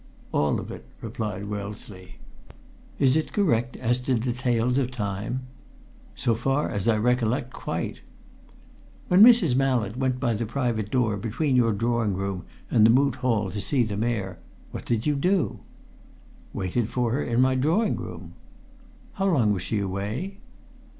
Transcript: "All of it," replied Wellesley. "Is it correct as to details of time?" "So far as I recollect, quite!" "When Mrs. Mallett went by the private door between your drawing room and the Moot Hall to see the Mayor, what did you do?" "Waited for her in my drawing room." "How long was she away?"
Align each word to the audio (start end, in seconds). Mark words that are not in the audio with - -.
"All 0.31 0.59
of 0.59 0.71
it," 0.71 0.83
replied 0.99 1.45
Wellesley. 1.45 2.15
"Is 2.97 3.15
it 3.15 3.31
correct 3.33 3.77
as 3.77 3.99
to 3.99 4.15
details 4.15 4.79
of 4.79 4.89
time?" 4.89 5.41
"So 6.15 6.33
far 6.33 6.69
as 6.71 6.87
I 6.87 6.97
recollect, 6.97 7.53
quite!" 7.53 8.01
"When 9.09 9.21
Mrs. 9.21 9.55
Mallett 9.55 9.95
went 9.97 10.19
by 10.19 10.33
the 10.33 10.47
private 10.47 10.89
door 10.89 11.17
between 11.17 11.55
your 11.55 11.71
drawing 11.71 12.15
room 12.15 12.45
and 12.71 12.83
the 12.83 12.89
Moot 12.89 13.17
Hall 13.17 13.51
to 13.51 13.61
see 13.61 13.83
the 13.83 13.95
Mayor, 13.95 14.39
what 14.71 14.85
did 14.85 15.05
you 15.05 15.13
do?" 15.13 15.59
"Waited 16.51 16.89
for 16.89 17.11
her 17.11 17.21
in 17.23 17.39
my 17.39 17.53
drawing 17.53 17.95
room." 17.95 18.33
"How 19.21 19.27
long 19.27 19.53
was 19.53 19.61
she 19.61 19.77
away?" 19.77 20.39